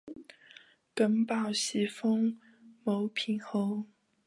[0.95, 2.39] 耿宝袭封
[2.83, 3.85] 牟平侯。